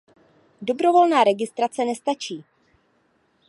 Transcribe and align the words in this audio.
Dobrovolná 0.61 1.23
registrace 1.23 1.85
nestačí. 1.85 2.43